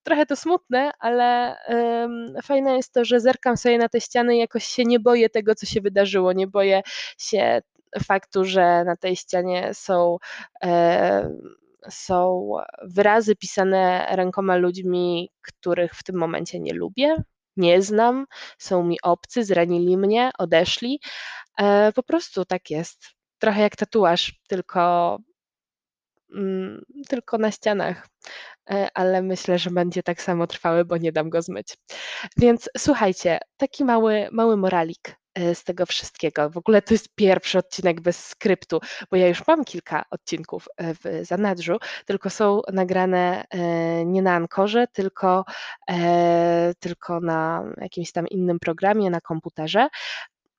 trochę 0.02 0.26
to 0.26 0.36
smutne, 0.36 0.90
ale, 0.98 1.56
ym, 2.04 2.34
fajne 2.42 2.76
jest 2.76 2.92
to, 2.92 3.04
że 3.04 3.20
zerkam 3.20 3.56
sobie 3.56 3.78
na 3.78 3.88
te 3.88 4.00
ściany 4.00 4.36
i 4.36 4.38
jakoś 4.38 4.64
się 4.64 4.84
nie 4.84 5.00
boję 5.00 5.30
tego, 5.30 5.54
co 5.54 5.66
się 5.66 5.80
wydarzyło. 5.80 6.32
Nie 6.32 6.46
boję 6.46 6.82
się 7.18 7.62
faktu, 8.02 8.44
że 8.44 8.84
na 8.84 8.96
tej 8.96 9.16
ścianie 9.16 9.70
są, 9.74 10.16
yy, 10.62 10.70
są 11.90 12.50
wyrazy 12.82 13.36
pisane 13.36 14.06
rękoma 14.10 14.56
ludźmi, 14.56 15.30
których 15.42 15.94
w 15.94 16.02
tym 16.02 16.16
momencie 16.16 16.60
nie 16.60 16.74
lubię, 16.74 17.16
nie 17.56 17.82
znam, 17.82 18.26
są 18.58 18.84
mi 18.84 18.98
obcy, 19.02 19.44
zranili 19.44 19.96
mnie, 19.96 20.30
odeszli. 20.38 21.00
Yy, 21.58 21.92
po 21.94 22.02
prostu 22.02 22.44
tak 22.44 22.70
jest. 22.70 23.06
Trochę 23.38 23.60
jak 23.60 23.76
tatuaż, 23.76 24.40
tylko 24.48 25.18
mm, 26.34 26.82
tylko 27.08 27.38
na 27.38 27.50
ścianach, 27.50 28.08
yy, 28.70 28.88
ale 28.94 29.22
myślę, 29.22 29.58
że 29.58 29.70
będzie 29.70 30.02
tak 30.02 30.22
samo 30.22 30.46
trwały, 30.46 30.84
bo 30.84 30.96
nie 30.96 31.12
dam 31.12 31.30
go 31.30 31.42
zmyć. 31.42 31.76
Więc 32.36 32.70
słuchajcie, 32.78 33.38
taki 33.56 33.84
mały 33.84 34.28
mały 34.32 34.56
moralik, 34.56 35.21
z 35.54 35.64
tego 35.64 35.86
wszystkiego. 35.86 36.50
W 36.50 36.56
ogóle 36.56 36.82
to 36.82 36.94
jest 36.94 37.08
pierwszy 37.14 37.58
odcinek 37.58 38.00
bez 38.00 38.26
skryptu, 38.26 38.80
bo 39.10 39.16
ja 39.16 39.28
już 39.28 39.46
mam 39.46 39.64
kilka 39.64 40.04
odcinków, 40.10 40.68
yy, 40.80 40.94
w 40.94 41.26
zanadrzu, 41.26 41.76
tylko 42.06 42.30
są 42.30 42.60
nagrane, 42.72 43.44
yy, 43.54 43.60
nie 44.06 44.22
na 44.22 44.34
Anchorze, 44.34 44.86
tylko, 44.92 45.44
tylko 46.80 47.20
na 47.20 47.64
jakimś 47.76 48.12
tam 48.12 48.28
innym 48.28 48.58
programie 48.58 49.10
na 49.10 49.20
komputerze. 49.20 49.88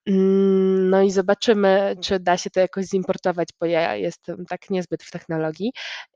Mmh, 0.08 0.89
no 0.89 1.01
i 1.01 1.12
zobaczymy, 1.12 1.96
czy 2.01 2.20
da 2.20 2.38
się 2.38 2.50
to 2.50 2.60
jakoś 2.60 2.86
zimportować, 2.86 3.50
bo 3.60 3.65
ja 3.65 3.96
jestem 3.96 4.46
tak 4.46 4.70
niezbyt 4.70 5.03
w 5.03 5.12
technologii 5.12 5.72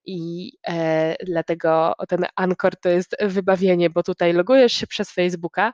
i, 0.06 0.46
yy, 0.68 1.16
dlatego 1.26 1.94
ten 2.10 2.26
Anchor 2.36 2.76
to 2.76 2.90
jest 2.90 3.16
wybawienie, 3.22 3.90
bo 3.90 4.04
tutaj 4.04 4.34
logujesz 4.34 4.74
się 4.74 4.88
przez 4.88 5.12
Facebooka, 5.12 5.74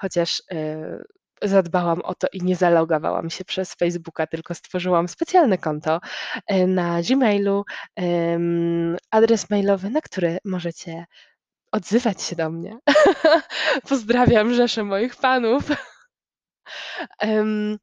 chociaż, 0.00 0.42
yy, 0.50 1.04
zadbałam 1.42 2.02
o 2.02 2.14
to 2.14 2.26
i 2.32 2.42
nie 2.42 2.56
zalogowałam 2.56 3.30
się 3.30 3.44
przez 3.44 3.74
Facebooka, 3.74 4.26
tylko 4.26 4.54
stworzyłam 4.54 5.08
specjalne 5.08 5.58
konto, 5.58 6.00
yy, 6.50 6.66
na 6.66 7.02
Gmailu, 7.02 7.64
adres 9.10 9.50
mailowy, 9.50 9.90
na 9.90 10.00
który 10.00 10.38
możecie 10.44 11.04
odzywać 11.72 12.22
się 12.22 12.36
do 12.36 12.50
mnie. 12.50 12.78
Pozdrawiam 13.88 14.54
rzeszę 14.54 14.84
moich 14.84 15.14
fanów. 15.14 15.62
Ym, 17.24 17.78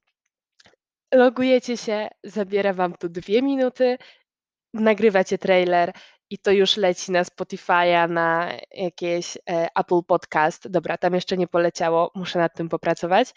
logujecie 1.13 1.77
się, 1.77 2.07
zabiera 2.23 2.73
wam 2.73 2.93
to 2.93 3.09
2 3.09 3.21
minuty, 3.41 3.97
nagrywacie 4.73 5.37
trailer 5.37 5.93
i 6.29 6.37
to 6.37 6.51
już 6.51 6.77
leci 6.77 7.11
na 7.11 7.23
Spotify'a, 7.23 8.09
na 8.09 8.51
jakieś, 8.71 9.35
yy, 9.35 9.67
Apple 9.75 10.03
Podcast. 10.07 10.67
Dobra, 10.67 10.97
tam 10.97 11.13
jeszcze 11.13 11.37
nie 11.37 11.47
poleciało, 11.47 12.11
muszę 12.15 12.39
nad 12.39 12.55
tym 12.55 12.69
popracować. 12.69 13.33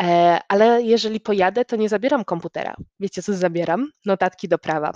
Yy, 0.00 0.06
ale 0.48 0.82
jeżeli 0.82 1.20
pojadę, 1.20 1.64
to 1.64 1.76
nie 1.76 1.88
zabieram 1.88 2.24
komputera. 2.24 2.74
Wiecie, 3.00 3.22
co 3.22 3.34
zabieram? 3.34 3.90
Notatki 4.06 4.48
do 4.48 4.58
prawa, 4.58 4.92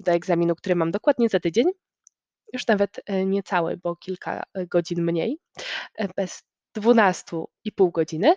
do 0.00 0.12
egzaminu, 0.12 0.54
który 0.54 0.74
mam 0.74 0.90
dokładnie 0.90 1.28
za 1.28 1.40
tydzień. 1.40 1.66
Już 2.52 2.66
nawet, 2.66 3.00
yy, 3.08 3.26
niecały, 3.26 3.76
bo 3.82 3.96
kilka, 3.96 4.42
godzin 4.54 5.02
mniej, 5.02 5.38
bez 6.16 6.42
12,5 6.78 7.90
godziny, 7.92 8.34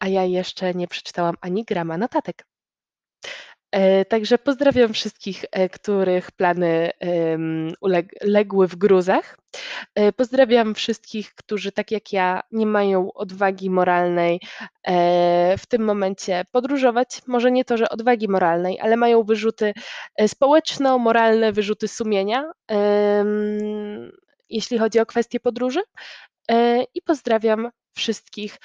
a 0.00 0.08
ja 0.08 0.24
jeszcze 0.24 0.74
nie 0.74 0.88
przeczytałam 0.88 1.34
ani 1.40 1.64
grama 1.64 1.98
notatek. 1.98 2.46
E, 3.72 4.04
także 4.04 4.38
pozdrawiam 4.38 4.92
wszystkich, 4.92 5.44
e, 5.52 5.68
których 5.68 6.30
plany, 6.30 6.90
ym, 7.32 7.72
uleg 7.80 8.06
legły 8.20 8.68
w 8.68 8.76
gruzach. 8.76 9.38
E, 9.94 10.12
pozdrawiam 10.12 10.74
wszystkich, 10.74 11.34
którzy 11.34 11.72
tak 11.72 11.90
jak 11.90 12.12
ja 12.12 12.40
nie 12.50 12.66
mają 12.66 13.12
odwagi 13.12 13.70
moralnej, 13.70 14.40
w 15.58 15.66
tym 15.68 15.84
momencie 15.84 16.44
podróżować. 16.52 17.20
Może 17.26 17.50
nie 17.50 17.64
to, 17.64 17.76
że 17.76 17.88
odwagi 17.88 18.28
moralnej, 18.28 18.80
ale 18.80 18.96
mają 18.96 19.22
wyrzuty, 19.22 19.72
społeczno-moralne 20.26 21.52
wyrzuty 21.52 21.88
sumienia, 21.88 22.44
jeśli 24.50 24.78
chodzi 24.78 25.00
o 25.00 25.06
kwestie 25.06 25.40
podróży. 25.40 25.80
E, 26.50 26.82
I 26.94 27.02
pozdrawiam 27.02 27.70
wszystkich, 27.94 28.58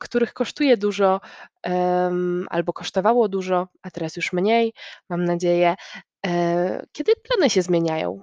których 0.00 0.32
kosztuje 0.32 0.76
dużo, 0.76 1.20
albo 2.48 2.72
kosztowało 2.72 3.28
dużo, 3.28 3.68
a 3.82 3.90
teraz 3.90 4.16
już 4.16 4.32
mniej, 4.32 4.72
mam 5.08 5.24
nadzieję, 5.24 5.74
e, 6.26 6.86
kiedy 6.92 7.12
plany 7.16 7.50
się 7.50 7.62
zmieniają. 7.62 8.22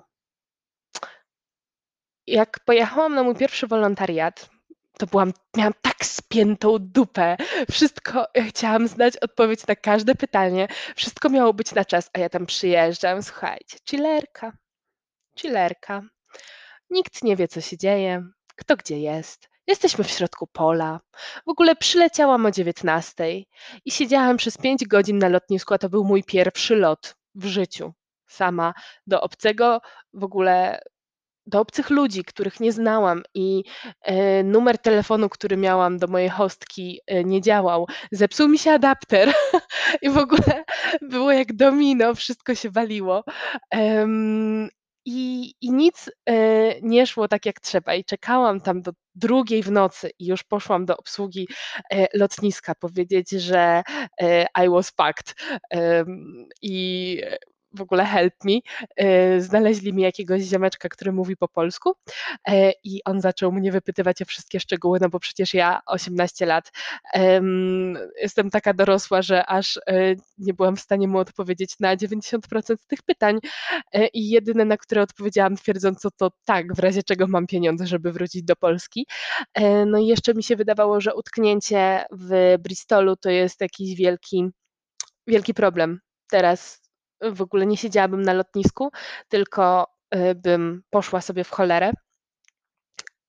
Jak 2.27 2.60
pojechałam 2.65 3.15
na 3.15 3.24
mój 3.24 3.36
pierwszy 3.36 3.68
wolontariat, 3.68 4.50
to 5.00 5.06
byłam 5.06 5.34
miałam 5.58 5.74
tak 5.82 6.06
spiętą 6.06 6.77
dupę. 6.80 7.38
Wszystko 7.72 8.27
ja 8.36 8.44
chciałam 8.44 8.88
znać 8.88 9.18
odpowiedź 9.18 9.68
na 9.68 9.75
każde 9.75 10.15
pytanie, 10.15 10.68
wszystko 10.96 11.30
miało 11.30 11.53
być 11.53 11.74
na 11.74 11.86
czas, 11.86 12.10
a 12.13 12.20
ja 12.20 12.30
tam 12.30 12.46
przyjeżdżam, 12.46 13.24
słuchajcie, 13.24 13.77
chillerka, 13.89 14.53
chillerka. 15.39 16.01
Nikt 16.89 17.24
nie 17.24 17.36
wie, 17.36 17.48
co 17.48 17.62
się 17.62 17.77
dzieje, 17.77 18.24
kto 18.55 18.75
gdzie 18.75 19.00
jest. 19.00 19.50
Jesteśmy 19.67 20.03
w 20.03 20.12
środku 20.12 20.48
pola. 20.48 21.00
W 21.46 21.50
ogóle 21.50 21.75
przyleciałam 21.75 22.46
o 22.46 22.51
dziewiętnastej 22.51 23.48
i 23.86 23.91
siedziałam 23.91 24.38
przez 24.38 24.58
5 24.58 24.88
godzin 24.88 25.17
na 25.17 25.29
lotnisku, 25.29 25.74
a 25.74 25.77
to 25.77 25.89
był 25.89 26.03
mój 26.03 26.24
pierwszy 26.24 26.75
lot 26.75 27.15
w 27.36 27.46
życiu. 27.46 27.93
Sama 28.27 28.74
do 29.08 29.22
obcego 29.22 29.81
w 30.13 30.24
ogóle 30.24 30.81
do 31.46 31.60
obcych 31.60 31.89
ludzi, 31.89 32.24
których 32.24 32.60
nie 32.60 32.72
znałam 32.72 33.24
i, 33.34 33.63
e, 34.01 34.43
numer 34.43 34.77
telefonu, 34.77 35.29
który 35.29 35.58
miałam 35.58 35.98
do 35.98 36.08
mojej 36.08 36.29
hostki, 36.29 37.00
e, 37.08 37.24
nie 37.24 37.41
działał. 37.41 37.88
Zepsuł 38.12 38.48
mi 38.48 38.60
się 38.60 38.72
adapter 38.72 39.34
i 40.01 40.10
w 40.10 40.17
ogóle 40.17 40.63
było 41.01 41.31
jak 41.31 41.53
domino, 41.53 42.15
wszystko 42.15 42.55
się 42.55 42.70
waliło. 42.70 43.24
Em, 43.72 44.70
i 45.05 45.53
i 45.62 45.72
nic, 45.72 46.10
e, 46.29 46.81
nie 46.81 47.08
szło 47.08 47.27
tak 47.27 47.46
jak 47.46 47.60
trzeba. 47.60 47.96
I 47.96 48.03
czekałam 48.05 48.62
tam 48.62 48.81
do 48.81 48.91
drugiej 49.15 49.63
w 49.63 49.72
nocy 49.72 50.12
i 50.20 50.25
już 50.27 50.43
poszłam 50.43 50.86
do 50.86 50.98
obsługi, 50.98 51.48
e, 51.93 52.08
lotniska 52.13 52.75
powiedzieć, 52.75 53.29
że, 53.31 53.84
e, 54.22 54.46
I 54.65 54.70
was 54.70 54.91
packed, 54.91 55.36
i 56.62 57.22
w 57.74 57.82
ogóle 57.82 58.06
help 58.06 58.34
me. 58.44 58.54
E, 58.96 59.42
znaleźli 59.42 59.94
mi 59.94 60.04
jakiegoś 60.04 60.42
ziomeczka, 60.42 60.90
który 60.90 61.12
mówi 61.12 61.38
po 61.38 61.48
polsku 61.48 61.94
e, 62.48 62.72
i 62.84 63.04
on 63.06 63.22
zaczął 63.22 63.51
mnie 63.51 63.72
wypytywać 63.72 64.22
o 64.22 64.25
wszystkie 64.25 64.60
szczegóły, 64.60 65.00
no 65.01 65.10
bo 65.10 65.20
przecież 65.20 65.54
ja 65.54 65.82
18 65.86 66.46
lat 66.46 66.72
em, 67.13 67.98
jestem 68.22 68.50
taka 68.50 68.74
dorosła, 68.74 69.22
że 69.22 69.46
aż 69.46 69.78
e, 69.78 70.16
nie 70.38 70.54
byłam 70.54 70.75
w 70.75 70.82
stanie 70.82 71.08
mu 71.08 71.18
odpowiedzieć 71.18 71.80
na 71.80 71.98
90% 71.98 72.75
tych 72.88 73.01
pytań 73.04 73.40
i 74.13 74.30
jedyne, 74.30 74.66
na 74.66 74.78
które 74.78 75.01
odpowiedziałam 75.01 75.56
twierdząco 75.56 76.12
to 76.12 76.32
tak, 76.46 76.75
w 76.75 76.80
razie 76.80 77.04
czego 77.04 77.28
mam 77.28 77.48
pieniądze, 77.48 77.88
żeby 77.88 78.12
wrócić 78.12 78.44
do 78.44 78.56
Polski. 78.56 79.08
No 79.86 79.98
i 79.98 80.08
jeszcze 80.08 80.34
mi 80.34 80.44
się 80.44 80.56
wydawało, 80.56 81.01
że 81.01 81.16
utknięcie 81.16 82.06
w 82.12 82.56
Bristolu 82.60 83.16
to 83.16 83.30
jest 83.30 83.62
jakiś 83.62 83.96
wielki 83.96 84.51
wielki 85.28 85.54
problem. 85.54 86.00
Teraz 86.30 86.81
w 87.22 87.42
ogóle 87.42 87.66
nie 87.66 87.78
siedziałabym 87.78 88.22
na 88.22 88.34
lotnisku, 88.34 88.92
tylko, 89.30 89.88
y, 90.16 90.36
bym 90.36 90.84
poszła 90.90 91.22
sobie 91.22 91.44
w 91.44 91.50
cholerę 91.50 91.91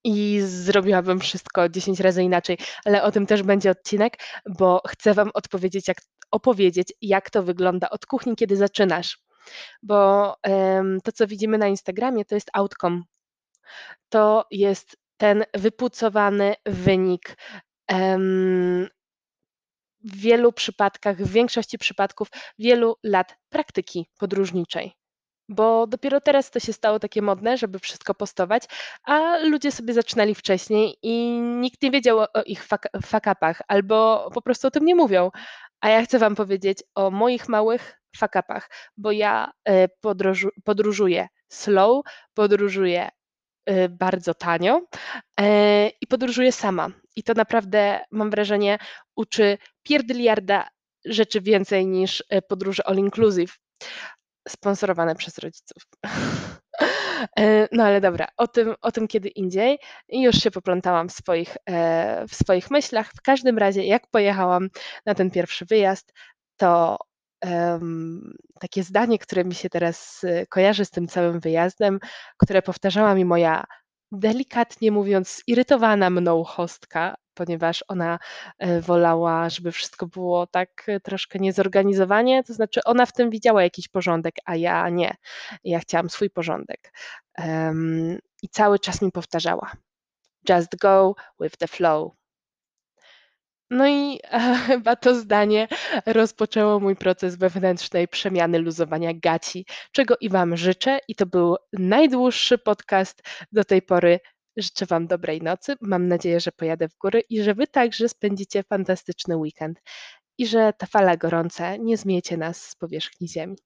i 0.04 0.40
zrobiłabym 0.44 1.20
wszystko 1.20 1.68
10 1.68 2.00
razy 2.00 2.22
inaczej, 2.22 2.58
ale 2.84 3.02
o 3.02 3.12
tym 3.12 3.26
też 3.26 3.42
będzie 3.42 3.70
odcinek, 3.70 4.18
bo 4.46 4.82
chcę 4.88 5.14
Wam 5.14 5.30
odpowiedzieć 5.34 5.88
jak 5.88 5.98
opowiedzieć, 6.30 6.92
jak 7.02 7.30
to 7.30 7.42
wygląda 7.42 7.90
od 7.90 8.06
kuchni, 8.06 8.36
kiedy 8.36 8.56
zaczynasz. 8.56 9.18
Bo, 9.82 10.34
to, 11.04 11.12
co 11.12 11.26
widzimy 11.26 11.58
na 11.58 11.68
Instagramie, 11.68 12.24
to 12.24 12.34
jest 12.34 12.50
outcome. 12.52 13.02
To 14.08 14.46
jest 14.50 14.96
ten 15.16 15.44
wypucowany 15.54 16.54
wynik, 16.66 17.36
em 17.88 18.88
w 20.04 20.16
wielu 20.16 20.52
przypadkach, 20.52 21.16
w 21.16 21.32
większości 21.32 21.78
przypadków 21.78 22.28
wielu 22.58 22.96
lat 23.02 23.36
praktyki 23.48 24.06
podróżniczej. 24.18 24.92
Bo 25.48 25.86
dopiero 25.86 26.20
teraz 26.20 26.50
to 26.50 26.60
się 26.60 26.72
stało 26.72 26.98
takie 26.98 27.22
modne, 27.22 27.58
żeby 27.58 27.78
wszystko 27.78 28.14
postować, 28.14 28.62
a 29.04 29.38
ludzie 29.38 29.72
sobie 29.72 29.94
zaczynali 29.94 30.34
wcześniej 30.34 30.96
i 31.02 31.40
nikt 31.40 31.82
nie 31.82 31.90
wiedział 31.90 32.18
o, 32.18 32.42
ich 32.46 32.66
upach, 33.32 33.62
albo 33.68 34.30
po 34.34 34.42
prostu 34.42 34.68
o 34.68 34.70
tym 34.70 34.84
nie 34.84 34.94
mówią. 34.94 35.30
A 35.80 35.88
ja 35.88 36.02
chcę 36.02 36.18
Wam 36.18 36.34
powiedzieć 36.34 36.78
o 36.94 37.10
moich 37.10 37.48
małych 37.48 38.02
fuck 38.16 38.34
upach, 38.36 38.70
bo 38.96 39.12
ja 39.12 39.50
e, 39.64 39.88
podróżu, 39.88 40.48
podróżuję 40.64 41.28
slow, 41.48 42.04
podróżuję 42.34 43.08
y, 43.70 43.88
bardzo 43.88 44.34
tanio 44.34 44.82
e, 45.40 45.88
i 45.88 46.06
podróżuję 46.06 46.52
sama. 46.52 47.01
I 47.16 47.22
to 47.22 47.32
naprawdę, 47.34 48.00
mam 48.10 48.30
wrażenie, 48.30 48.78
uczy 49.16 49.58
pierdyliarda 49.82 50.68
rzeczy 51.04 51.40
więcej 51.40 51.86
niż 51.86 52.24
e, 52.28 52.42
podróże 52.42 52.86
all 52.86 52.96
inclusive 52.96 53.58
sponsorowane 54.48 55.14
przez 55.14 55.38
rodziców. 55.38 55.82
E, 57.38 57.68
no 57.72 57.84
ale 57.84 58.00
dobra, 58.00 58.28
o 58.36 58.48
tym, 58.48 58.74
o 58.80 58.92
tym 58.92 59.08
kiedy 59.08 59.28
indziej. 59.28 59.78
Już 60.08 60.36
się 60.36 60.50
poplątałam 60.50 61.08
w 61.08 61.12
swoich, 61.12 61.56
e, 61.68 62.28
w 62.28 62.34
swoich 62.34 62.70
myślach. 62.70 63.10
W 63.16 63.22
każdym 63.22 63.58
razie, 63.58 63.84
jak 63.84 64.10
pojechałam 64.10 64.68
na 65.06 65.14
ten 65.14 65.30
pierwszy 65.30 65.64
wyjazd, 65.64 66.12
to 66.56 66.98
um, 67.44 68.34
takie 68.60 68.82
zdanie, 68.82 69.18
które 69.18 69.44
mi 69.44 69.54
się 69.54 69.68
teraz 69.70 70.20
kojarzy 70.48 70.84
z 70.84 70.90
tym 70.90 71.08
całym 71.08 71.40
wyjazdem, 71.40 71.98
które 72.36 72.62
powtarzała 72.62 73.14
mi 73.14 73.24
moja 73.24 73.64
delikatnie 74.12 74.92
mówiąc 74.92 75.42
irytowana 75.46 76.10
mną 76.10 76.44
hostka, 76.44 77.14
ponieważ 77.34 77.84
ona 77.88 78.18
e, 78.58 78.80
wolała, 78.80 79.50
żeby 79.50 79.72
wszystko 79.72 80.06
było 80.06 80.46
tak 80.46 80.84
e, 80.86 81.00
troszkę 81.00 81.38
niezorganizowanie, 81.38 82.44
to 82.44 82.54
znaczy 82.54 82.80
ona 82.84 83.06
w 83.06 83.12
tym 83.12 83.30
widziała 83.30 83.62
jakiś 83.62 83.88
porządek, 83.88 84.34
a 84.44 84.56
ja 84.56 84.88
nie. 84.88 85.14
Ja 85.64 85.80
chciałam 85.80 86.10
swój 86.10 86.30
porządek. 86.30 86.92
Um, 87.38 88.18
I 88.42 88.48
cały 88.48 88.78
czas 88.78 89.02
mi 89.02 89.12
powtarzała: 89.12 89.72
Just 90.48 90.76
go 90.76 91.14
with 91.40 91.56
the 91.56 91.68
flow. 91.68 92.12
No 93.72 93.88
i 93.88 94.20
e, 94.22 94.38
chyba 94.66 94.96
to 94.96 95.14
zdanie 95.14 95.68
rozpoczęło 96.06 96.80
mój 96.80 96.96
proces 96.96 97.36
wewnętrznej 97.36 98.08
przemiany 98.08 98.58
luzowania 98.58 99.10
gaci, 99.14 99.66
czego 99.92 100.16
i 100.20 100.28
Wam 100.28 100.56
życzę. 100.56 100.98
I 101.08 101.14
to 101.14 101.26
był 101.26 101.56
najdłuższy 101.72 102.58
podcast 102.58 103.22
do 103.52 103.64
tej 103.64 103.82
pory. 103.82 104.20
Życzę 104.56 104.86
Wam 104.86 105.06
dobrej 105.06 105.42
nocy. 105.42 105.74
Mam 105.80 106.08
nadzieję, 106.08 106.40
że 106.40 106.52
pojadę 106.52 106.88
w 106.88 106.96
góry 106.98 107.20
i 107.20 107.42
że 107.42 107.54
Wy 107.54 107.66
także 107.66 108.08
spędzicie 108.08 108.62
fantastyczny 108.62 109.36
weekend 109.36 109.82
i 110.38 110.46
że 110.46 110.72
ta 110.78 110.86
fala 110.86 111.16
gorąca 111.16 111.76
nie 111.76 111.96
zmiecie 111.96 112.36
nas 112.36 112.68
z 112.68 112.74
powierzchni 112.74 113.28
Ziemi. 113.28 113.56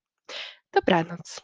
Dobranoc. 0.72 1.40